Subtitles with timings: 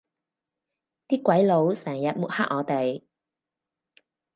[1.07, 3.03] 啲鬼佬成日抹黑我哋